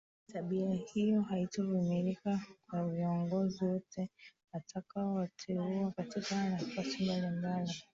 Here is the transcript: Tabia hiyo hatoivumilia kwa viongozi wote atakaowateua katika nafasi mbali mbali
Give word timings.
Tabia 0.27 0.73
hiyo 0.73 1.21
hatoivumilia 1.21 2.17
kwa 2.71 2.87
viongozi 2.89 3.65
wote 3.65 4.09
atakaowateua 4.53 5.91
katika 5.97 6.49
nafasi 6.49 7.03
mbali 7.03 7.27
mbali 7.27 7.71